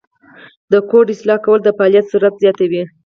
د 0.71 0.73
کوډ 0.89 1.07
اصلاح 1.15 1.39
کول 1.45 1.59
د 1.63 1.69
فعالیت 1.77 2.05
سرعت 2.11 2.35
زیاتوي. 2.43 2.83